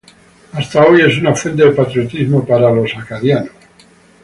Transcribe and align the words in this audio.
Hasta 0.53 0.83
hoy 0.83 1.01
es 1.01 1.19
una 1.19 1.35
fuente 1.35 1.63
de 1.63 1.73
patriotismo 1.73 2.43
para 2.43 2.71
los 2.71 2.89
acadianos. 2.97 3.51